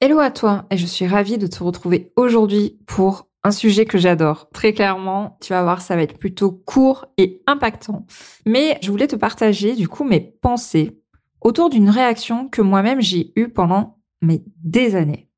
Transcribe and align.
Hello 0.00 0.20
à 0.20 0.30
toi 0.30 0.64
et 0.70 0.76
je 0.76 0.86
suis 0.86 1.08
ravie 1.08 1.38
de 1.38 1.48
te 1.48 1.60
retrouver 1.60 2.12
aujourd'hui 2.14 2.78
pour 2.86 3.26
un 3.42 3.50
sujet 3.50 3.84
que 3.84 3.98
j'adore. 3.98 4.48
Très 4.50 4.72
clairement, 4.72 5.36
tu 5.40 5.52
vas 5.52 5.64
voir, 5.64 5.80
ça 5.80 5.96
va 5.96 6.02
être 6.02 6.18
plutôt 6.18 6.52
court 6.52 7.06
et 7.16 7.42
impactant. 7.48 8.06
Mais 8.46 8.78
je 8.80 8.92
voulais 8.92 9.08
te 9.08 9.16
partager 9.16 9.74
du 9.74 9.88
coup 9.88 10.04
mes 10.04 10.20
pensées 10.20 11.00
autour 11.40 11.68
d'une 11.68 11.90
réaction 11.90 12.48
que 12.48 12.62
moi-même 12.62 13.00
j'ai 13.00 13.32
eue 13.34 13.48
pendant 13.48 13.98
mes 14.22 14.44
des 14.62 14.94
années. 14.94 15.30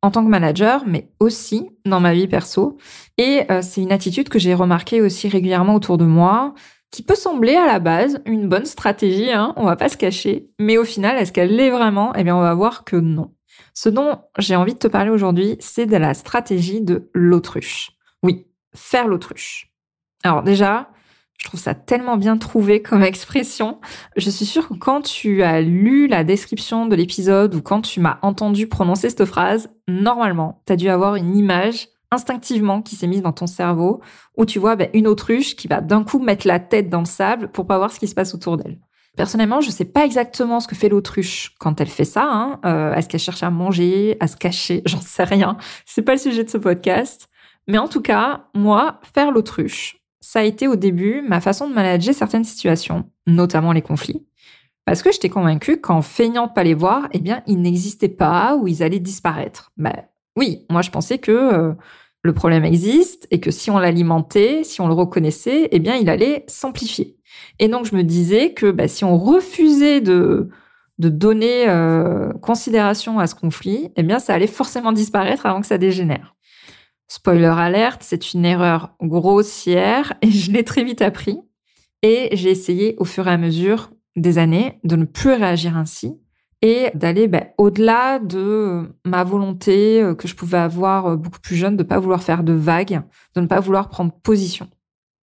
En 0.00 0.10
tant 0.10 0.24
que 0.24 0.30
manager, 0.30 0.84
mais 0.86 1.10
aussi 1.20 1.68
dans 1.84 2.00
ma 2.00 2.14
vie 2.14 2.26
perso. 2.26 2.78
Et 3.18 3.42
euh, 3.50 3.60
c'est 3.60 3.82
une 3.82 3.92
attitude 3.92 4.30
que 4.30 4.38
j'ai 4.38 4.54
remarquée 4.54 5.02
aussi 5.02 5.28
régulièrement 5.28 5.74
autour 5.74 5.98
de 5.98 6.06
moi, 6.06 6.54
qui 6.90 7.02
peut 7.02 7.14
sembler 7.14 7.56
à 7.56 7.66
la 7.66 7.80
base 7.80 8.22
une 8.24 8.48
bonne 8.48 8.64
stratégie, 8.64 9.30
hein, 9.30 9.52
on 9.56 9.66
va 9.66 9.76
pas 9.76 9.90
se 9.90 9.98
cacher, 9.98 10.48
mais 10.58 10.78
au 10.78 10.84
final, 10.84 11.18
est-ce 11.18 11.32
qu'elle 11.32 11.54
l'est 11.54 11.70
vraiment? 11.70 12.14
Eh 12.14 12.24
bien, 12.24 12.34
on 12.34 12.40
va 12.40 12.54
voir 12.54 12.84
que 12.84 12.96
non. 12.96 13.35
Ce 13.76 13.90
dont 13.90 14.20
j'ai 14.38 14.56
envie 14.56 14.72
de 14.72 14.78
te 14.78 14.88
parler 14.88 15.10
aujourd'hui, 15.10 15.58
c'est 15.60 15.84
de 15.84 15.98
la 15.98 16.14
stratégie 16.14 16.80
de 16.80 17.10
l'autruche. 17.12 17.90
Oui, 18.22 18.46
faire 18.74 19.06
l'autruche. 19.06 19.70
Alors 20.24 20.42
déjà, 20.42 20.88
je 21.36 21.46
trouve 21.46 21.60
ça 21.60 21.74
tellement 21.74 22.16
bien 22.16 22.38
trouvé 22.38 22.80
comme 22.80 23.02
expression. 23.02 23.78
Je 24.16 24.30
suis 24.30 24.46
sûre 24.46 24.66
que 24.68 24.74
quand 24.74 25.02
tu 25.02 25.42
as 25.42 25.60
lu 25.60 26.06
la 26.06 26.24
description 26.24 26.86
de 26.86 26.96
l'épisode 26.96 27.54
ou 27.54 27.60
quand 27.60 27.82
tu 27.82 28.00
m'as 28.00 28.18
entendu 28.22 28.66
prononcer 28.66 29.10
cette 29.10 29.26
phrase, 29.26 29.68
normalement, 29.86 30.62
tu 30.66 30.72
as 30.72 30.76
dû 30.76 30.88
avoir 30.88 31.16
une 31.16 31.36
image 31.36 31.88
instinctivement 32.10 32.80
qui 32.80 32.96
s'est 32.96 33.06
mise 33.06 33.20
dans 33.20 33.32
ton 33.32 33.46
cerveau 33.46 34.00
où 34.38 34.46
tu 34.46 34.58
vois 34.58 34.76
ben, 34.76 34.88
une 34.94 35.06
autruche 35.06 35.54
qui 35.54 35.68
va 35.68 35.82
d'un 35.82 36.02
coup 36.02 36.18
mettre 36.18 36.46
la 36.46 36.60
tête 36.60 36.88
dans 36.88 37.00
le 37.00 37.04
sable 37.04 37.48
pour 37.48 37.66
pas 37.66 37.76
voir 37.76 37.92
ce 37.92 38.00
qui 38.00 38.08
se 38.08 38.14
passe 38.14 38.34
autour 38.34 38.56
d'elle. 38.56 38.78
Personnellement, 39.16 39.62
je 39.62 39.70
sais 39.70 39.86
pas 39.86 40.04
exactement 40.04 40.60
ce 40.60 40.68
que 40.68 40.74
fait 40.74 40.90
l'autruche 40.90 41.54
quand 41.58 41.80
elle 41.80 41.88
fait 41.88 42.04
ça. 42.04 42.28
Hein. 42.30 42.60
Euh, 42.66 42.94
est-ce 42.94 43.08
qu'elle 43.08 43.20
cherche 43.20 43.42
à 43.42 43.50
manger, 43.50 44.16
à 44.20 44.28
se 44.28 44.36
cacher? 44.36 44.82
J'en 44.86 45.00
sais 45.00 45.24
rien. 45.24 45.56
C'est 45.86 46.02
pas 46.02 46.12
le 46.12 46.18
sujet 46.18 46.44
de 46.44 46.50
ce 46.50 46.58
podcast. 46.58 47.28
Mais 47.66 47.78
en 47.78 47.88
tout 47.88 48.02
cas, 48.02 48.44
moi, 48.54 49.00
faire 49.14 49.32
l'autruche, 49.32 49.96
ça 50.20 50.40
a 50.40 50.42
été 50.42 50.68
au 50.68 50.76
début 50.76 51.22
ma 51.26 51.40
façon 51.40 51.68
de 51.68 51.74
manager 51.74 52.14
certaines 52.14 52.44
situations, 52.44 53.10
notamment 53.26 53.72
les 53.72 53.82
conflits. 53.82 54.26
Parce 54.84 55.02
que 55.02 55.10
j'étais 55.10 55.30
convaincue 55.30 55.80
qu'en 55.80 56.02
feignant 56.02 56.46
de 56.46 56.52
pas 56.52 56.62
les 56.62 56.74
voir, 56.74 57.08
eh 57.12 57.18
bien, 57.18 57.42
ils 57.46 57.60
n'existaient 57.60 58.08
pas 58.08 58.54
ou 58.54 58.68
ils 58.68 58.82
allaient 58.82 59.00
disparaître. 59.00 59.72
Ben, 59.76 59.94
oui, 60.36 60.64
moi, 60.70 60.82
je 60.82 60.90
pensais 60.90 61.18
que 61.18 61.32
euh, 61.32 61.72
le 62.22 62.34
problème 62.34 62.64
existe 62.64 63.26
et 63.30 63.40
que 63.40 63.50
si 63.50 63.70
on 63.70 63.78
l'alimentait, 63.78 64.62
si 64.62 64.80
on 64.80 64.86
le 64.86 64.94
reconnaissait, 64.94 65.68
eh 65.72 65.78
bien, 65.80 65.96
il 65.96 66.08
allait 66.08 66.44
s'amplifier. 66.46 67.15
Et 67.58 67.68
donc, 67.68 67.86
je 67.86 67.94
me 67.94 68.02
disais 68.02 68.52
que 68.52 68.70
bah, 68.70 68.88
si 68.88 69.04
on 69.04 69.16
refusait 69.16 70.00
de, 70.00 70.48
de 70.98 71.08
donner 71.08 71.68
euh, 71.68 72.32
considération 72.34 73.18
à 73.18 73.26
ce 73.26 73.34
conflit, 73.34 73.90
eh 73.96 74.02
bien, 74.02 74.18
ça 74.18 74.34
allait 74.34 74.46
forcément 74.46 74.92
disparaître 74.92 75.46
avant 75.46 75.60
que 75.60 75.66
ça 75.66 75.78
dégénère. 75.78 76.34
Spoiler 77.08 77.46
alerte, 77.46 78.02
c'est 78.02 78.34
une 78.34 78.44
erreur 78.44 78.94
grossière 79.00 80.14
et 80.22 80.30
je 80.30 80.50
l'ai 80.50 80.64
très 80.64 80.84
vite 80.84 81.02
appris. 81.02 81.38
Et 82.02 82.28
j'ai 82.32 82.50
essayé 82.50 82.96
au 82.98 83.04
fur 83.04 83.26
et 83.28 83.30
à 83.30 83.38
mesure 83.38 83.90
des 84.16 84.38
années 84.38 84.78
de 84.84 84.96
ne 84.96 85.04
plus 85.04 85.32
réagir 85.32 85.76
ainsi 85.76 86.18
et 86.62 86.90
d'aller 86.94 87.28
bah, 87.28 87.44
au-delà 87.58 88.18
de 88.18 88.88
ma 89.04 89.24
volonté 89.24 90.02
euh, 90.02 90.14
que 90.14 90.26
je 90.26 90.34
pouvais 90.34 90.58
avoir 90.58 91.06
euh, 91.06 91.16
beaucoup 91.16 91.40
plus 91.40 91.54
jeune 91.56 91.76
de 91.76 91.82
ne 91.82 91.88
pas 91.88 91.98
vouloir 91.98 92.22
faire 92.22 92.42
de 92.42 92.54
vagues, 92.54 93.02
de 93.34 93.40
ne 93.40 93.46
pas 93.46 93.60
vouloir 93.60 93.88
prendre 93.88 94.12
position. 94.12 94.68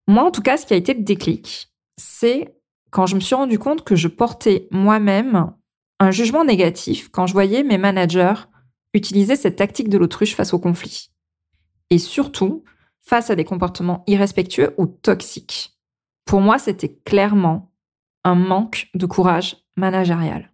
Moi, 0.08 0.24
en 0.24 0.32
tout 0.32 0.42
cas, 0.42 0.58
ce 0.58 0.66
qui 0.66 0.74
a 0.74 0.78
été 0.78 0.94
le 0.94 1.02
déclic, 1.02 1.73
c'est 1.98 2.56
quand 2.90 3.06
je 3.06 3.16
me 3.16 3.20
suis 3.20 3.36
rendu 3.36 3.60
compte 3.60 3.84
que 3.84 3.96
je 3.96 4.08
portais 4.08 4.68
moi-même 4.72 5.54
un 6.00 6.12
jugement 6.12 6.46
négatif 6.46 7.10
quand 7.10 7.28
je 7.28 7.34
voyais 7.34 7.64
mes 7.64 7.78
managers 7.78 8.34
utiliser 8.94 9.36
cette 9.36 9.56
tactique 9.56 9.90
de 9.90 9.98
l'autruche 9.98 10.36
face 10.36 10.54
au 10.54 10.60
conflit. 10.60 11.10
Et 11.90 11.98
surtout, 11.98 12.64
face 13.02 13.30
à 13.30 13.36
des 13.36 13.46
comportements 13.46 14.04
irrespectueux 14.08 14.74
ou 14.78 14.86
toxiques. 14.86 15.78
Pour 16.26 16.42
moi, 16.42 16.58
c'était 16.58 16.96
clairement 17.06 17.72
un 18.24 18.36
manque 18.36 18.88
de 18.94 19.06
courage 19.06 19.58
managérial. 19.76 20.52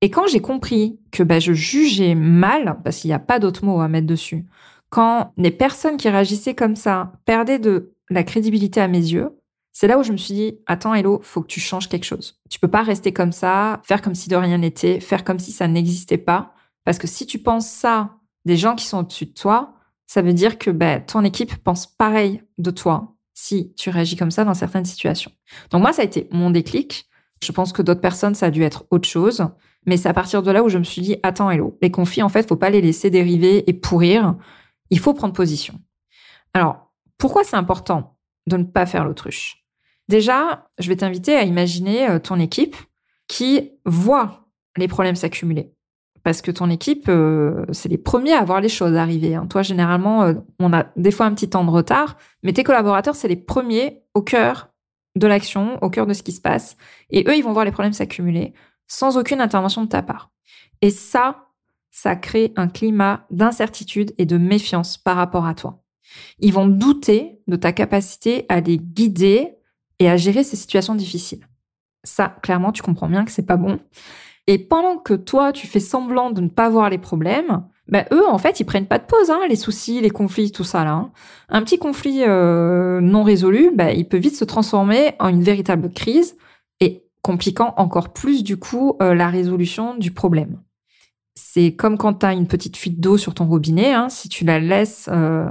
Et 0.00 0.10
quand 0.10 0.26
j'ai 0.26 0.40
compris 0.40 1.00
que 1.10 1.22
bah, 1.22 1.38
je 1.38 1.52
jugeais 1.52 2.14
mal, 2.14 2.80
parce 2.84 2.98
qu'il 2.98 3.08
n'y 3.08 3.14
a 3.14 3.20
pas 3.20 3.38
d'autre 3.38 3.64
mot 3.64 3.80
à 3.80 3.88
mettre 3.88 4.06
dessus, 4.06 4.46
quand 4.90 5.32
les 5.36 5.50
personnes 5.50 5.96
qui 5.96 6.08
réagissaient 6.08 6.54
comme 6.54 6.76
ça 6.76 7.12
perdaient 7.24 7.58
de 7.58 7.94
la 8.10 8.24
crédibilité 8.24 8.80
à 8.80 8.88
mes 8.88 8.98
yeux, 8.98 9.30
c'est 9.78 9.88
là 9.88 9.98
où 9.98 10.02
je 10.02 10.10
me 10.10 10.16
suis 10.16 10.32
dit, 10.32 10.58
attends, 10.64 10.94
Hello, 10.94 11.20
faut 11.22 11.42
que 11.42 11.48
tu 11.48 11.60
changes 11.60 11.90
quelque 11.90 12.06
chose. 12.06 12.40
Tu 12.48 12.58
peux 12.58 12.66
pas 12.66 12.82
rester 12.82 13.12
comme 13.12 13.30
ça, 13.30 13.82
faire 13.84 14.00
comme 14.00 14.14
si 14.14 14.30
de 14.30 14.34
rien 14.34 14.56
n'était, 14.56 15.00
faire 15.00 15.22
comme 15.22 15.38
si 15.38 15.52
ça 15.52 15.68
n'existait 15.68 16.16
pas. 16.16 16.54
Parce 16.86 16.96
que 16.96 17.06
si 17.06 17.26
tu 17.26 17.40
penses 17.40 17.68
ça 17.68 18.16
des 18.46 18.56
gens 18.56 18.74
qui 18.74 18.86
sont 18.86 19.00
au-dessus 19.00 19.26
de 19.26 19.34
toi, 19.34 19.74
ça 20.06 20.22
veut 20.22 20.32
dire 20.32 20.56
que 20.56 20.70
bah, 20.70 21.00
ton 21.00 21.24
équipe 21.24 21.54
pense 21.56 21.86
pareil 21.86 22.42
de 22.56 22.70
toi 22.70 23.18
si 23.34 23.74
tu 23.74 23.90
réagis 23.90 24.16
comme 24.16 24.30
ça 24.30 24.46
dans 24.46 24.54
certaines 24.54 24.86
situations. 24.86 25.30
Donc 25.70 25.82
moi, 25.82 25.92
ça 25.92 26.00
a 26.00 26.06
été 26.06 26.26
mon 26.30 26.48
déclic. 26.48 27.06
Je 27.42 27.52
pense 27.52 27.74
que 27.74 27.82
d'autres 27.82 28.00
personnes, 28.00 28.34
ça 28.34 28.46
a 28.46 28.50
dû 28.50 28.62
être 28.62 28.86
autre 28.90 29.06
chose. 29.06 29.46
Mais 29.84 29.98
c'est 29.98 30.08
à 30.08 30.14
partir 30.14 30.42
de 30.42 30.50
là 30.50 30.62
où 30.62 30.70
je 30.70 30.78
me 30.78 30.84
suis 30.84 31.02
dit, 31.02 31.16
attends, 31.22 31.50
Hello, 31.50 31.76
les 31.82 31.90
conflits, 31.90 32.22
en 32.22 32.30
fait, 32.30 32.48
faut 32.48 32.56
pas 32.56 32.70
les 32.70 32.80
laisser 32.80 33.10
dériver 33.10 33.68
et 33.68 33.74
pourrir. 33.74 34.36
Il 34.88 35.00
faut 35.00 35.12
prendre 35.12 35.34
position. 35.34 35.74
Alors, 36.54 36.94
pourquoi 37.18 37.44
c'est 37.44 37.56
important 37.56 38.16
de 38.46 38.56
ne 38.56 38.64
pas 38.64 38.86
faire 38.86 39.04
l'autruche? 39.04 39.65
Déjà, 40.08 40.68
je 40.78 40.88
vais 40.88 40.96
t'inviter 40.96 41.34
à 41.36 41.42
imaginer 41.42 42.08
euh, 42.08 42.18
ton 42.18 42.38
équipe 42.38 42.76
qui 43.28 43.72
voit 43.84 44.46
les 44.76 44.88
problèmes 44.88 45.16
s'accumuler. 45.16 45.72
Parce 46.22 46.42
que 46.42 46.50
ton 46.50 46.70
équipe, 46.70 47.08
euh, 47.08 47.64
c'est 47.72 47.88
les 47.88 47.98
premiers 47.98 48.32
à 48.32 48.44
voir 48.44 48.60
les 48.60 48.68
choses 48.68 48.94
arriver. 48.94 49.34
Hein. 49.34 49.46
Toi, 49.46 49.62
généralement, 49.62 50.24
euh, 50.24 50.34
on 50.58 50.72
a 50.72 50.86
des 50.96 51.10
fois 51.10 51.26
un 51.26 51.34
petit 51.34 51.48
temps 51.48 51.64
de 51.64 51.70
retard, 51.70 52.16
mais 52.42 52.52
tes 52.52 52.64
collaborateurs, 52.64 53.14
c'est 53.14 53.28
les 53.28 53.36
premiers 53.36 54.02
au 54.14 54.22
cœur 54.22 54.68
de 55.14 55.26
l'action, 55.26 55.78
au 55.82 55.90
cœur 55.90 56.06
de 56.06 56.12
ce 56.12 56.22
qui 56.22 56.32
se 56.32 56.40
passe. 56.40 56.76
Et 57.10 57.24
eux, 57.28 57.36
ils 57.36 57.42
vont 57.42 57.52
voir 57.52 57.64
les 57.64 57.72
problèmes 57.72 57.92
s'accumuler 57.92 58.54
sans 58.88 59.16
aucune 59.16 59.40
intervention 59.40 59.82
de 59.82 59.88
ta 59.88 60.02
part. 60.02 60.30
Et 60.82 60.90
ça, 60.90 61.46
ça 61.90 62.14
crée 62.14 62.52
un 62.56 62.68
climat 62.68 63.26
d'incertitude 63.30 64.12
et 64.18 64.26
de 64.26 64.36
méfiance 64.36 64.98
par 64.98 65.16
rapport 65.16 65.46
à 65.46 65.54
toi. 65.54 65.82
Ils 66.38 66.52
vont 66.52 66.66
douter 66.66 67.40
de 67.46 67.56
ta 67.56 67.72
capacité 67.72 68.46
à 68.48 68.60
les 68.60 68.78
guider 68.78 69.55
et 69.98 70.08
à 70.08 70.16
gérer 70.16 70.44
ces 70.44 70.56
situations 70.56 70.94
difficiles. 70.94 71.46
Ça, 72.04 72.36
clairement, 72.42 72.72
tu 72.72 72.82
comprends 72.82 73.08
bien 73.08 73.24
que 73.24 73.30
c'est 73.30 73.46
pas 73.46 73.56
bon. 73.56 73.80
Et 74.46 74.58
pendant 74.58 74.98
que 74.98 75.14
toi, 75.14 75.52
tu 75.52 75.66
fais 75.66 75.80
semblant 75.80 76.30
de 76.30 76.40
ne 76.40 76.48
pas 76.48 76.68
voir 76.68 76.88
les 76.88 76.98
problèmes, 76.98 77.64
ben 77.88 78.04
eux, 78.12 78.26
en 78.28 78.38
fait, 78.38 78.60
ils 78.60 78.64
prennent 78.64 78.86
pas 78.86 78.98
de 78.98 79.04
pause, 79.04 79.30
hein, 79.30 79.40
les 79.48 79.56
soucis, 79.56 80.00
les 80.00 80.10
conflits, 80.10 80.50
tout 80.50 80.64
ça 80.64 80.84
là. 80.84 80.92
Hein. 80.92 81.12
Un 81.48 81.62
petit 81.62 81.78
conflit 81.78 82.22
euh, 82.22 83.00
non 83.00 83.22
résolu, 83.22 83.70
ben, 83.74 83.90
il 83.90 84.08
peut 84.08 84.16
vite 84.16 84.36
se 84.36 84.44
transformer 84.44 85.14
en 85.18 85.28
une 85.28 85.42
véritable 85.42 85.90
crise 85.90 86.36
et 86.80 87.04
compliquant 87.22 87.74
encore 87.76 88.12
plus 88.12 88.42
du 88.42 88.56
coup 88.56 88.96
euh, 89.02 89.14
la 89.14 89.28
résolution 89.28 89.96
du 89.96 90.10
problème. 90.10 90.60
C'est 91.34 91.74
comme 91.74 91.98
quand 91.98 92.14
tu 92.14 92.26
as 92.26 92.32
une 92.32 92.46
petite 92.46 92.76
fuite 92.76 93.00
d'eau 93.00 93.18
sur 93.18 93.34
ton 93.34 93.46
robinet, 93.46 93.92
hein, 93.92 94.08
si 94.08 94.28
tu 94.28 94.44
la 94.44 94.58
laisses 94.58 95.08
euh, 95.12 95.46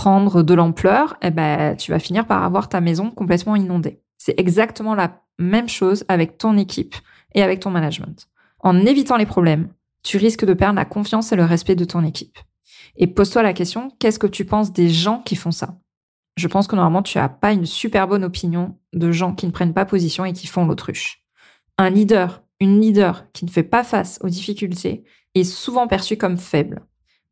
prendre 0.00 0.42
de 0.42 0.54
l'ampleur, 0.54 1.18
eh 1.20 1.30
ben, 1.30 1.76
tu 1.76 1.90
vas 1.90 1.98
finir 1.98 2.26
par 2.26 2.42
avoir 2.42 2.70
ta 2.70 2.80
maison 2.80 3.10
complètement 3.10 3.54
inondée. 3.54 4.00
C'est 4.16 4.40
exactement 4.40 4.94
la 4.94 5.20
même 5.38 5.68
chose 5.68 6.06
avec 6.08 6.38
ton 6.38 6.56
équipe 6.56 6.94
et 7.34 7.42
avec 7.42 7.60
ton 7.60 7.68
management. 7.68 8.26
En 8.60 8.78
évitant 8.86 9.18
les 9.18 9.26
problèmes, 9.26 9.68
tu 10.02 10.16
risques 10.16 10.46
de 10.46 10.54
perdre 10.54 10.76
la 10.76 10.86
confiance 10.86 11.32
et 11.32 11.36
le 11.36 11.44
respect 11.44 11.74
de 11.74 11.84
ton 11.84 12.02
équipe. 12.02 12.38
Et 12.96 13.08
pose-toi 13.08 13.42
la 13.42 13.52
question, 13.52 13.92
qu'est-ce 13.98 14.18
que 14.18 14.26
tu 14.26 14.46
penses 14.46 14.72
des 14.72 14.88
gens 14.88 15.20
qui 15.20 15.36
font 15.36 15.50
ça? 15.50 15.76
Je 16.38 16.48
pense 16.48 16.66
que 16.66 16.76
normalement, 16.76 17.02
tu 17.02 17.18
n'as 17.18 17.28
pas 17.28 17.52
une 17.52 17.66
super 17.66 18.08
bonne 18.08 18.24
opinion 18.24 18.78
de 18.94 19.12
gens 19.12 19.34
qui 19.34 19.44
ne 19.44 19.52
prennent 19.52 19.74
pas 19.74 19.84
position 19.84 20.24
et 20.24 20.32
qui 20.32 20.46
font 20.46 20.64
l'autruche. 20.64 21.26
Un 21.76 21.90
leader, 21.90 22.42
une 22.58 22.80
leader 22.80 23.30
qui 23.34 23.44
ne 23.44 23.50
fait 23.50 23.64
pas 23.64 23.84
face 23.84 24.18
aux 24.22 24.30
difficultés 24.30 25.04
est 25.34 25.44
souvent 25.44 25.86
perçu 25.88 26.16
comme 26.16 26.38
faible 26.38 26.86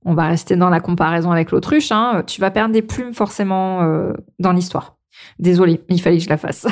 on 0.09 0.15
va 0.15 0.27
rester 0.27 0.57
dans 0.57 0.71
la 0.71 0.81
comparaison 0.81 1.31
avec 1.31 1.51
l'autruche, 1.51 1.93
hein, 1.93 2.23
tu 2.27 2.41
vas 2.41 2.51
perdre 2.51 2.73
des 2.73 2.81
plumes 2.81 3.13
forcément 3.13 3.83
euh, 3.83 4.15
dans 4.39 4.53
l'histoire. 4.53 4.97
Désolée, 5.39 5.85
il 5.91 6.01
fallait 6.01 6.17
que 6.17 6.25
je 6.25 6.31
la 6.31 6.39
fasse. 6.39 6.67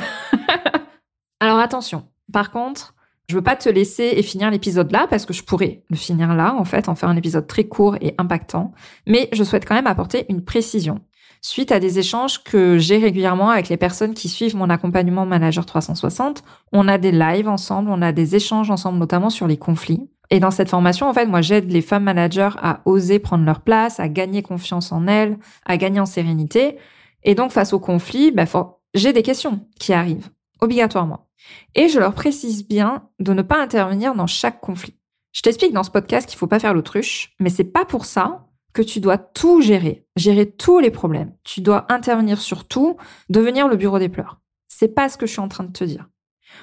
Alors 1.40 1.58
attention, 1.58 2.04
par 2.32 2.50
contre, 2.50 2.94
Je 3.28 3.34
veux 3.34 3.42
pas 3.42 3.56
te 3.56 3.68
laisser 3.68 4.14
et 4.16 4.22
finir 4.22 4.52
l'épisode 4.52 4.92
là 4.92 5.08
parce 5.10 5.26
que 5.26 5.34
je 5.34 5.42
pourrais 5.42 5.82
le 5.90 5.96
finir 5.96 6.32
là, 6.34 6.54
en 6.54 6.64
fait, 6.64 6.88
en 6.88 6.94
faire 6.94 7.08
un 7.08 7.16
épisode 7.16 7.48
très 7.48 7.64
court 7.64 7.96
et 8.00 8.14
impactant. 8.18 8.72
Mais 9.06 9.28
je 9.32 9.42
souhaite 9.42 9.66
quand 9.66 9.74
même 9.74 9.88
apporter 9.88 10.26
une 10.28 10.44
précision. 10.44 11.00
Suite 11.42 11.72
à 11.72 11.80
des 11.80 11.98
échanges 11.98 12.42
que 12.44 12.78
j'ai 12.78 12.98
régulièrement 12.98 13.50
avec 13.50 13.68
les 13.68 13.76
personnes 13.76 14.14
qui 14.14 14.28
suivent 14.28 14.54
mon 14.54 14.70
accompagnement 14.70 15.26
Manager 15.26 15.66
360, 15.66 16.44
on 16.72 16.86
a 16.86 16.98
des 16.98 17.10
lives 17.12 17.48
ensemble, 17.48 17.90
on 17.90 18.00
a 18.00 18.12
des 18.12 18.36
échanges 18.36 18.70
ensemble, 18.70 18.98
notamment 18.98 19.28
sur 19.28 19.48
les 19.48 19.56
conflits. 19.56 20.08
Et 20.30 20.40
dans 20.40 20.50
cette 20.50 20.70
formation, 20.70 21.08
en 21.08 21.14
fait, 21.14 21.26
moi, 21.26 21.40
j'aide 21.40 21.70
les 21.70 21.82
femmes 21.82 22.04
managers 22.04 22.50
à 22.56 22.80
oser 22.84 23.18
prendre 23.18 23.44
leur 23.44 23.60
place, 23.60 24.00
à 24.00 24.08
gagner 24.08 24.42
confiance 24.42 24.92
en 24.92 25.06
elles, 25.06 25.38
à 25.64 25.76
gagner 25.76 26.00
en 26.00 26.06
sérénité. 26.06 26.76
Et 27.22 27.34
donc, 27.34 27.52
face 27.52 27.72
aux 27.72 27.80
conflits, 27.80 28.32
bah, 28.32 28.44
j'ai 28.94 29.12
des 29.12 29.22
questions 29.22 29.60
qui 29.78 29.92
arrivent, 29.92 30.30
obligatoirement. 30.60 31.28
Et 31.74 31.88
je 31.88 31.98
leur 31.98 32.14
précise 32.14 32.66
bien 32.66 33.08
de 33.20 33.32
ne 33.32 33.42
pas 33.42 33.60
intervenir 33.60 34.14
dans 34.14 34.26
chaque 34.26 34.60
conflit. 34.60 34.96
Je 35.32 35.42
t'explique 35.42 35.72
dans 35.72 35.82
ce 35.82 35.90
podcast 35.90 36.28
qu'il 36.28 36.38
faut 36.38 36.46
pas 36.46 36.58
faire 36.58 36.74
l'autruche, 36.74 37.34
mais 37.40 37.50
c'est 37.50 37.64
pas 37.64 37.84
pour 37.84 38.06
ça 38.06 38.46
que 38.72 38.82
tu 38.82 39.00
dois 39.00 39.18
tout 39.18 39.60
gérer, 39.60 40.06
gérer 40.16 40.50
tous 40.50 40.78
les 40.78 40.90
problèmes. 40.90 41.34
Tu 41.44 41.60
dois 41.60 41.86
intervenir 41.92 42.40
sur 42.40 42.66
tout, 42.66 42.96
devenir 43.28 43.68
le 43.68 43.76
bureau 43.76 43.98
des 43.98 44.08
pleurs. 44.08 44.40
C'est 44.68 44.94
pas 44.94 45.08
ce 45.08 45.16
que 45.16 45.26
je 45.26 45.32
suis 45.32 45.40
en 45.40 45.48
train 45.48 45.64
de 45.64 45.72
te 45.72 45.84
dire. 45.84 46.08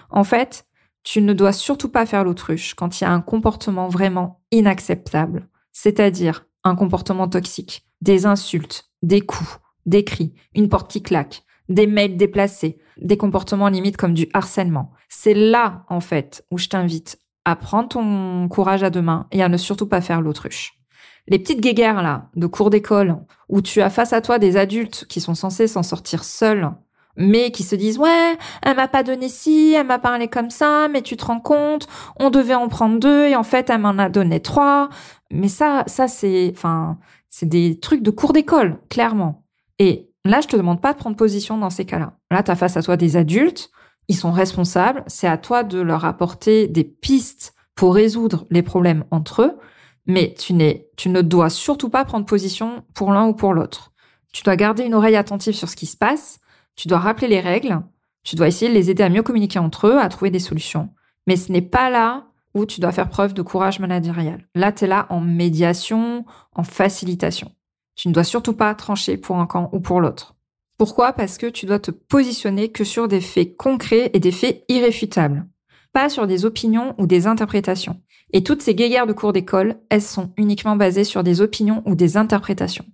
En 0.09 0.23
fait, 0.23 0.65
tu 1.03 1.21
ne 1.21 1.33
dois 1.33 1.51
surtout 1.51 1.89
pas 1.89 2.05
faire 2.05 2.23
l'autruche 2.23 2.73
quand 2.73 2.99
il 2.99 3.03
y 3.03 3.07
a 3.07 3.11
un 3.11 3.21
comportement 3.21 3.87
vraiment 3.87 4.41
inacceptable, 4.51 5.49
c'est-à-dire 5.71 6.45
un 6.63 6.75
comportement 6.75 7.27
toxique, 7.27 7.85
des 8.01 8.25
insultes, 8.25 8.89
des 9.01 9.21
coups, 9.21 9.59
des 9.85 10.03
cris, 10.03 10.33
une 10.55 10.69
porte 10.69 10.89
qui 10.89 11.03
claque, 11.03 11.43
des 11.69 11.87
mails 11.87 12.17
déplacés, 12.17 12.77
des 12.97 13.17
comportements 13.17 13.69
limites 13.69 13.97
comme 13.97 14.13
du 14.13 14.29
harcèlement. 14.33 14.91
C'est 15.09 15.33
là, 15.33 15.85
en 15.89 15.99
fait, 15.99 16.45
où 16.51 16.57
je 16.57 16.67
t'invite 16.67 17.19
à 17.45 17.55
prendre 17.55 17.89
ton 17.89 18.47
courage 18.47 18.83
à 18.83 18.89
deux 18.89 19.01
mains 19.01 19.27
et 19.31 19.43
à 19.43 19.49
ne 19.49 19.57
surtout 19.57 19.87
pas 19.87 20.01
faire 20.01 20.21
l'autruche. 20.21 20.79
Les 21.27 21.39
petites 21.39 21.61
guéguerres, 21.61 22.01
là, 22.01 22.29
de 22.35 22.47
cours 22.47 22.69
d'école, 22.69 23.17
où 23.49 23.61
tu 23.61 23.81
as 23.81 23.89
face 23.89 24.13
à 24.13 24.21
toi 24.21 24.39
des 24.39 24.57
adultes 24.57 25.05
qui 25.07 25.21
sont 25.21 25.35
censés 25.35 25.67
s'en 25.67 25.83
sortir 25.83 26.23
seuls, 26.23 26.71
mais 27.15 27.51
qui 27.51 27.63
se 27.63 27.75
disent 27.75 27.97
ouais, 27.97 28.37
elle 28.61 28.75
m'a 28.75 28.87
pas 28.87 29.03
donné 29.03 29.29
ci, 29.29 29.73
elle 29.77 29.87
m'a 29.87 29.99
parlé 29.99 30.27
comme 30.27 30.49
ça, 30.49 30.87
mais 30.87 31.01
tu 31.01 31.17
te 31.17 31.25
rends 31.25 31.39
compte, 31.39 31.87
on 32.19 32.29
devait 32.29 32.55
en 32.55 32.67
prendre 32.67 32.99
deux 32.99 33.27
et 33.27 33.35
en 33.35 33.43
fait 33.43 33.69
elle 33.69 33.81
m'en 33.81 33.97
a 33.97 34.09
donné 34.09 34.39
trois. 34.39 34.89
Mais 35.31 35.47
ça, 35.47 35.83
ça 35.87 36.07
c'est, 36.07 36.51
enfin, 36.55 36.97
c'est 37.29 37.49
des 37.49 37.79
trucs 37.79 38.03
de 38.03 38.11
cours 38.11 38.33
d'école, 38.33 38.79
clairement. 38.89 39.43
Et 39.79 40.11
là, 40.25 40.41
je 40.41 40.47
te 40.47 40.55
demande 40.55 40.81
pas 40.81 40.93
de 40.93 40.99
prendre 40.99 41.15
position 41.15 41.57
dans 41.57 41.71
ces 41.71 41.85
cas-là. 41.85 42.13
Là, 42.29 42.43
tu 42.43 42.51
as 42.51 42.55
face 42.55 42.77
à 42.77 42.83
toi 42.83 42.97
des 42.97 43.17
adultes, 43.17 43.71
ils 44.07 44.15
sont 44.15 44.31
responsables, 44.31 45.03
c'est 45.07 45.27
à 45.27 45.37
toi 45.37 45.63
de 45.63 45.79
leur 45.79 46.05
apporter 46.05 46.67
des 46.67 46.83
pistes 46.83 47.55
pour 47.75 47.95
résoudre 47.95 48.45
les 48.51 48.61
problèmes 48.61 49.05
entre 49.09 49.41
eux, 49.41 49.57
mais 50.05 50.35
tu 50.37 50.53
n'es, 50.53 50.89
tu 50.97 51.09
ne 51.09 51.21
dois 51.21 51.49
surtout 51.49 51.89
pas 51.89 52.05
prendre 52.05 52.25
position 52.25 52.83
pour 52.93 53.11
l'un 53.11 53.25
ou 53.27 53.33
pour 53.33 53.53
l'autre. 53.53 53.91
Tu 54.31 54.43
dois 54.43 54.55
garder 54.55 54.83
une 54.83 54.93
oreille 54.93 55.15
attentive 55.15 55.55
sur 55.55 55.69
ce 55.69 55.75
qui 55.75 55.85
se 55.85 55.97
passe 55.97 56.39
tu 56.75 56.87
dois 56.87 56.99
rappeler 56.99 57.27
les 57.27 57.39
règles, 57.39 57.81
tu 58.23 58.35
dois 58.35 58.47
essayer 58.47 58.69
de 58.69 58.75
les 58.75 58.89
aider 58.89 59.03
à 59.03 59.09
mieux 59.09 59.23
communiquer 59.23 59.59
entre 59.59 59.87
eux, 59.87 59.99
à 59.99 60.09
trouver 60.09 60.31
des 60.31 60.39
solutions. 60.39 60.89
Mais 61.27 61.35
ce 61.35 61.51
n'est 61.51 61.61
pas 61.61 61.89
là 61.89 62.25
où 62.53 62.65
tu 62.65 62.79
dois 62.79 62.91
faire 62.91 63.09
preuve 63.09 63.33
de 63.33 63.41
courage 63.41 63.79
managérial. 63.79 64.47
Là, 64.55 64.71
tu 64.71 64.85
es 64.85 64.87
là 64.87 65.07
en 65.09 65.19
médiation, 65.19 66.25
en 66.53 66.63
facilitation. 66.63 67.51
Tu 67.95 68.07
ne 68.07 68.13
dois 68.13 68.23
surtout 68.23 68.53
pas 68.53 68.73
trancher 68.75 69.17
pour 69.17 69.37
un 69.37 69.45
camp 69.45 69.69
ou 69.73 69.79
pour 69.79 70.01
l'autre. 70.01 70.35
Pourquoi? 70.77 71.13
Parce 71.13 71.37
que 71.37 71.47
tu 71.47 71.65
dois 71.65 71.79
te 71.79 71.91
positionner 71.91 72.69
que 72.69 72.83
sur 72.83 73.07
des 73.07 73.21
faits 73.21 73.55
concrets 73.57 74.09
et 74.13 74.19
des 74.19 74.31
faits 74.31 74.63
irréfutables, 74.69 75.47
pas 75.91 76.09
sur 76.09 76.27
des 76.27 76.45
opinions 76.45 76.95
ou 76.97 77.05
des 77.05 77.27
interprétations. 77.27 78.01
Et 78.31 78.43
toutes 78.43 78.63
ces 78.63 78.73
guéguerres 78.73 79.05
de 79.05 79.13
cours 79.13 79.33
d'école, 79.33 79.77
elles 79.89 80.01
sont 80.01 80.33
uniquement 80.37 80.75
basées 80.75 81.03
sur 81.03 81.23
des 81.23 81.41
opinions 81.41 81.83
ou 81.85 81.95
des 81.95 82.17
interprétations. 82.17 82.85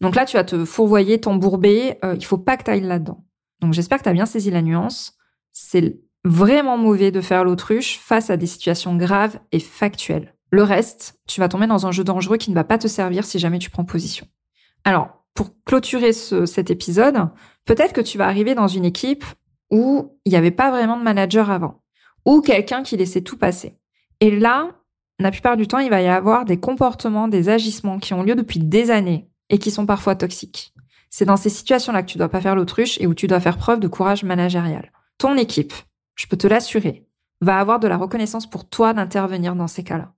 Donc 0.00 0.14
là, 0.14 0.24
tu 0.24 0.36
vas 0.36 0.44
te 0.44 0.64
fourvoyer, 0.64 1.20
t'embourber. 1.20 1.98
Euh, 2.04 2.14
il 2.16 2.24
faut 2.24 2.38
pas 2.38 2.56
que 2.56 2.64
tu 2.64 2.70
ailles 2.70 2.80
là-dedans. 2.80 3.24
Donc 3.60 3.72
j'espère 3.72 3.98
que 3.98 4.04
tu 4.04 4.08
as 4.08 4.14
bien 4.14 4.26
saisi 4.26 4.50
la 4.50 4.62
nuance. 4.62 5.16
C'est 5.52 6.00
vraiment 6.24 6.78
mauvais 6.78 7.10
de 7.10 7.20
faire 7.20 7.44
l'autruche 7.44 7.98
face 7.98 8.30
à 8.30 8.36
des 8.36 8.46
situations 8.46 8.96
graves 8.96 9.38
et 9.52 9.60
factuelles. 9.60 10.34
Le 10.50 10.62
reste, 10.62 11.18
tu 11.26 11.40
vas 11.40 11.48
tomber 11.48 11.66
dans 11.66 11.86
un 11.86 11.92
jeu 11.92 12.04
dangereux 12.04 12.36
qui 12.36 12.50
ne 12.50 12.54
va 12.54 12.64
pas 12.64 12.78
te 12.78 12.88
servir 12.88 13.24
si 13.24 13.38
jamais 13.38 13.58
tu 13.58 13.70
prends 13.70 13.84
position. 13.84 14.26
Alors, 14.84 15.24
pour 15.34 15.50
clôturer 15.64 16.12
cet 16.12 16.70
épisode, 16.70 17.30
peut-être 17.64 17.92
que 17.92 18.00
tu 18.00 18.18
vas 18.18 18.26
arriver 18.26 18.54
dans 18.54 18.68
une 18.68 18.84
équipe 18.84 19.24
où 19.70 20.18
il 20.26 20.30
n'y 20.30 20.36
avait 20.36 20.50
pas 20.50 20.70
vraiment 20.70 20.98
de 20.98 21.02
manager 21.02 21.50
avant, 21.50 21.82
ou 22.26 22.42
quelqu'un 22.42 22.82
qui 22.82 22.98
laissait 22.98 23.22
tout 23.22 23.38
passer. 23.38 23.78
Et 24.20 24.30
là, 24.30 24.70
la 25.18 25.30
plupart 25.30 25.56
du 25.56 25.66
temps, 25.66 25.78
il 25.78 25.88
va 25.88 26.02
y 26.02 26.08
avoir 26.08 26.44
des 26.44 26.60
comportements, 26.60 27.28
des 27.28 27.48
agissements 27.48 27.98
qui 27.98 28.12
ont 28.12 28.22
lieu 28.22 28.34
depuis 28.34 28.60
des 28.60 28.90
années, 28.90 29.30
et 29.52 29.58
qui 29.58 29.70
sont 29.70 29.86
parfois 29.86 30.16
toxiques. 30.16 30.74
C'est 31.10 31.26
dans 31.26 31.36
ces 31.36 31.50
situations-là 31.50 32.02
que 32.02 32.10
tu 32.10 32.18
dois 32.18 32.30
pas 32.30 32.40
faire 32.40 32.56
l'autruche 32.56 32.98
et 33.00 33.06
où 33.06 33.14
tu 33.14 33.28
dois 33.28 33.38
faire 33.38 33.58
preuve 33.58 33.78
de 33.78 33.86
courage 33.86 34.24
managérial. 34.24 34.90
Ton 35.18 35.36
équipe, 35.36 35.74
je 36.16 36.26
peux 36.26 36.38
te 36.38 36.48
l'assurer, 36.48 37.06
va 37.40 37.58
avoir 37.58 37.78
de 37.78 37.86
la 37.86 37.98
reconnaissance 37.98 38.48
pour 38.48 38.68
toi 38.68 38.94
d'intervenir 38.94 39.54
dans 39.54 39.68
ces 39.68 39.84
cas-là. 39.84 40.14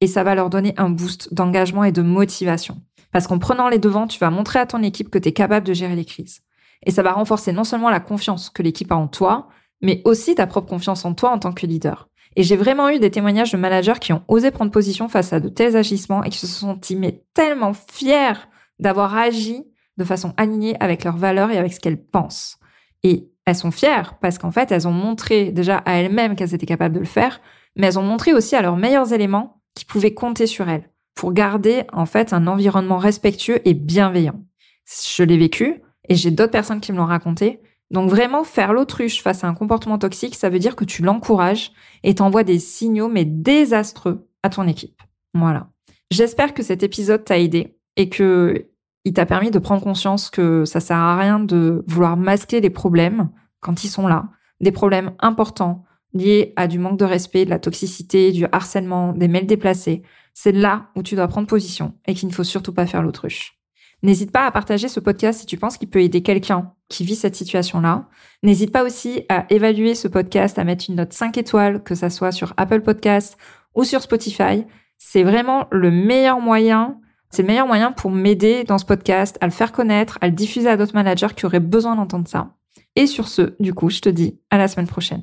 Et 0.00 0.06
ça 0.06 0.24
va 0.24 0.34
leur 0.34 0.48
donner 0.48 0.72
un 0.78 0.88
boost 0.88 1.32
d'engagement 1.34 1.84
et 1.84 1.92
de 1.92 2.00
motivation. 2.00 2.82
Parce 3.12 3.26
qu'en 3.26 3.38
prenant 3.38 3.68
les 3.68 3.78
devants, 3.78 4.06
tu 4.06 4.18
vas 4.18 4.30
montrer 4.30 4.58
à 4.58 4.66
ton 4.66 4.82
équipe 4.82 5.10
que 5.10 5.18
tu 5.18 5.28
es 5.28 5.32
capable 5.32 5.66
de 5.66 5.74
gérer 5.74 5.94
les 5.94 6.06
crises. 6.06 6.40
Et 6.86 6.90
ça 6.90 7.02
va 7.02 7.12
renforcer 7.12 7.52
non 7.52 7.64
seulement 7.64 7.90
la 7.90 8.00
confiance 8.00 8.48
que 8.48 8.62
l'équipe 8.62 8.90
a 8.90 8.96
en 8.96 9.08
toi, 9.08 9.48
mais 9.82 10.00
aussi 10.06 10.34
ta 10.34 10.46
propre 10.46 10.70
confiance 10.70 11.04
en 11.04 11.12
toi 11.12 11.30
en 11.32 11.38
tant 11.38 11.52
que 11.52 11.66
leader. 11.66 12.08
Et 12.36 12.44
j'ai 12.44 12.56
vraiment 12.56 12.88
eu 12.88 12.98
des 12.98 13.10
témoignages 13.10 13.52
de 13.52 13.58
managers 13.58 13.98
qui 14.00 14.12
ont 14.12 14.22
osé 14.28 14.50
prendre 14.50 14.70
position 14.70 15.08
face 15.08 15.32
à 15.32 15.40
de 15.40 15.48
tels 15.48 15.76
agissements 15.76 16.22
et 16.22 16.30
qui 16.30 16.38
se 16.38 16.46
sont 16.46 16.68
sentis 16.68 16.98
tellement 17.34 17.72
fiers 17.74 18.34
d'avoir 18.80 19.16
agi 19.16 19.64
de 19.96 20.04
façon 20.04 20.32
alignée 20.36 20.76
avec 20.80 21.04
leurs 21.04 21.16
valeurs 21.16 21.50
et 21.50 21.58
avec 21.58 21.72
ce 21.72 21.80
qu'elles 21.80 22.02
pensent. 22.02 22.58
Et 23.02 23.30
elles 23.46 23.56
sont 23.56 23.70
fières 23.70 24.18
parce 24.18 24.38
qu'en 24.38 24.50
fait, 24.50 24.72
elles 24.72 24.88
ont 24.88 24.92
montré 24.92 25.52
déjà 25.52 25.78
à 25.78 25.94
elles-mêmes 25.94 26.36
qu'elles 26.36 26.54
étaient 26.54 26.66
capables 26.66 26.94
de 26.94 27.00
le 27.00 27.06
faire, 27.06 27.40
mais 27.76 27.86
elles 27.86 27.98
ont 27.98 28.04
montré 28.04 28.32
aussi 28.32 28.56
à 28.56 28.62
leurs 28.62 28.76
meilleurs 28.76 29.12
éléments 29.12 29.62
qui 29.74 29.84
pouvaient 29.84 30.14
compter 30.14 30.46
sur 30.46 30.68
elles 30.68 30.90
pour 31.14 31.32
garder 31.32 31.84
en 31.92 32.06
fait 32.06 32.32
un 32.32 32.46
environnement 32.46 32.98
respectueux 32.98 33.60
et 33.68 33.74
bienveillant. 33.74 34.40
Je 34.86 35.22
l'ai 35.22 35.36
vécu 35.36 35.82
et 36.08 36.14
j'ai 36.14 36.30
d'autres 36.30 36.50
personnes 36.50 36.80
qui 36.80 36.92
me 36.92 36.96
l'ont 36.96 37.06
raconté. 37.06 37.60
Donc 37.90 38.08
vraiment 38.08 38.44
faire 38.44 38.72
l'autruche 38.72 39.22
face 39.22 39.44
à 39.44 39.48
un 39.48 39.54
comportement 39.54 39.98
toxique, 39.98 40.36
ça 40.36 40.48
veut 40.48 40.58
dire 40.58 40.76
que 40.76 40.84
tu 40.84 41.02
l'encourages 41.02 41.72
et 42.04 42.14
t'envoies 42.14 42.44
des 42.44 42.58
signaux 42.58 43.08
mais 43.08 43.24
désastreux 43.24 44.28
à 44.42 44.48
ton 44.48 44.66
équipe. 44.66 45.02
Voilà. 45.34 45.68
J'espère 46.10 46.54
que 46.54 46.62
cet 46.62 46.82
épisode 46.82 47.24
t'a 47.24 47.38
aidé 47.38 47.76
et 48.00 48.08
que 48.08 48.66
il 49.04 49.12
t'a 49.12 49.26
permis 49.26 49.50
de 49.50 49.58
prendre 49.58 49.82
conscience 49.82 50.30
que 50.30 50.64
ça 50.64 50.80
sert 50.80 50.96
à 50.96 51.18
rien 51.18 51.38
de 51.38 51.84
vouloir 51.86 52.16
masquer 52.16 52.62
les 52.62 52.70
problèmes 52.70 53.28
quand 53.60 53.84
ils 53.84 53.88
sont 53.88 54.06
là, 54.06 54.30
des 54.60 54.72
problèmes 54.72 55.12
importants 55.18 55.84
liés 56.14 56.54
à 56.56 56.66
du 56.66 56.78
manque 56.78 56.98
de 56.98 57.04
respect, 57.04 57.44
de 57.44 57.50
la 57.50 57.58
toxicité, 57.58 58.32
du 58.32 58.46
harcèlement, 58.52 59.12
des 59.12 59.28
mails 59.28 59.46
déplacés. 59.46 60.02
C'est 60.32 60.52
là 60.52 60.88
où 60.96 61.02
tu 61.02 61.14
dois 61.14 61.28
prendre 61.28 61.46
position 61.46 61.94
et 62.06 62.14
qu'il 62.14 62.28
ne 62.28 62.32
faut 62.32 62.44
surtout 62.44 62.72
pas 62.72 62.86
faire 62.86 63.02
l'autruche. 63.02 63.58
N'hésite 64.02 64.32
pas 64.32 64.46
à 64.46 64.50
partager 64.50 64.88
ce 64.88 64.98
podcast 64.98 65.40
si 65.40 65.46
tu 65.46 65.58
penses 65.58 65.76
qu'il 65.76 65.90
peut 65.90 66.02
aider 66.02 66.22
quelqu'un 66.22 66.72
qui 66.88 67.04
vit 67.04 67.16
cette 67.16 67.36
situation-là. 67.36 68.08
N'hésite 68.42 68.72
pas 68.72 68.82
aussi 68.82 69.24
à 69.28 69.44
évaluer 69.50 69.94
ce 69.94 70.08
podcast, 70.08 70.58
à 70.58 70.64
mettre 70.64 70.86
une 70.88 70.96
note 70.96 71.12
5 71.12 71.36
étoiles, 71.36 71.82
que 71.82 71.94
ça 71.94 72.08
soit 72.08 72.32
sur 72.32 72.54
Apple 72.56 72.80
Podcast 72.80 73.36
ou 73.74 73.84
sur 73.84 74.00
Spotify. 74.00 74.64
C'est 74.96 75.22
vraiment 75.22 75.68
le 75.70 75.90
meilleur 75.90 76.40
moyen 76.40 76.98
c'est 77.30 77.42
le 77.42 77.48
meilleur 77.48 77.66
moyen 77.66 77.92
pour 77.92 78.10
m'aider 78.10 78.64
dans 78.64 78.78
ce 78.78 78.84
podcast, 78.84 79.38
à 79.40 79.46
le 79.46 79.52
faire 79.52 79.72
connaître, 79.72 80.18
à 80.20 80.26
le 80.26 80.32
diffuser 80.32 80.68
à 80.68 80.76
d'autres 80.76 80.94
managers 80.94 81.34
qui 81.36 81.46
auraient 81.46 81.60
besoin 81.60 81.96
d'entendre 81.96 82.28
ça. 82.28 82.56
Et 82.96 83.06
sur 83.06 83.28
ce, 83.28 83.54
du 83.60 83.72
coup, 83.72 83.88
je 83.88 84.00
te 84.00 84.08
dis 84.08 84.40
à 84.50 84.58
la 84.58 84.68
semaine 84.68 84.88
prochaine. 84.88 85.22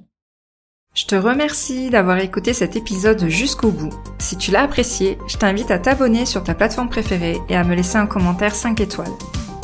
Je 0.93 1.05
te 1.05 1.15
remercie 1.15 1.89
d'avoir 1.91 2.17
écouté 2.19 2.53
cet 2.53 2.75
épisode 2.75 3.27
jusqu'au 3.27 3.69
bout. 3.69 3.93
Si 4.17 4.35
tu 4.37 4.49
l'as 4.49 4.63
apprécié, 4.63 5.17
je 5.27 5.37
t'invite 5.37 5.69
à 5.69 5.77
t'abonner 5.77 6.25
sur 6.25 6.43
ta 6.43 6.55
plateforme 6.55 6.89
préférée 6.89 7.37
et 7.49 7.55
à 7.55 7.63
me 7.63 7.75
laisser 7.75 7.97
un 7.97 8.07
commentaire 8.07 8.55
5 8.55 8.79
étoiles. 8.81 9.13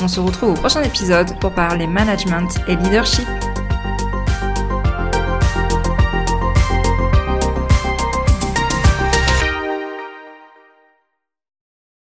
On 0.02 0.08
se 0.08 0.20
retrouve 0.20 0.52
au 0.52 0.54
prochain 0.54 0.84
épisode 0.84 1.40
pour 1.40 1.52
parler 1.54 1.88
management 1.88 2.60
et 2.68 2.76
leadership. 2.76 3.26